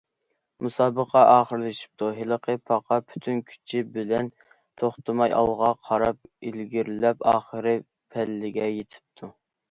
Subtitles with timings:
[0.65, 4.29] مۇسابىقە ئاخىرلىشىپتۇ، ھېلىقى پاقا پۈتۈن كۈچى بىلەن
[4.83, 7.75] توختىماي ئالغا قاراپ ئىلگىرىلەپ ئاخىرقى
[8.17, 9.31] پەللىگە يېتىپتۇ.